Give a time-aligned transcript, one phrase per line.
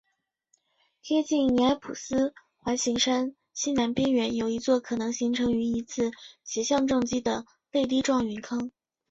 [1.03, 6.09] 贴近尼埃普斯环形山西南边缘有一座可能形成于一次
[6.43, 8.71] 斜向撞击的泪滴状陨坑。